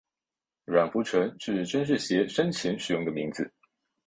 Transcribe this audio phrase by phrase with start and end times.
[0.65, 3.53] 阮福淳是尊室协生前使用的名字。